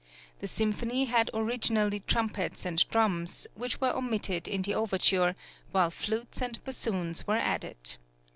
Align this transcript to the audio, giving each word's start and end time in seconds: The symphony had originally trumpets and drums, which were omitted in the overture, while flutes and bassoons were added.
The 0.39 0.47
symphony 0.47 1.05
had 1.05 1.29
originally 1.31 1.99
trumpets 1.99 2.65
and 2.65 2.83
drums, 2.89 3.45
which 3.53 3.79
were 3.79 3.95
omitted 3.95 4.47
in 4.47 4.63
the 4.63 4.73
overture, 4.73 5.35
while 5.71 5.91
flutes 5.91 6.41
and 6.41 6.57
bassoons 6.63 7.27
were 7.27 7.37
added. 7.37 7.97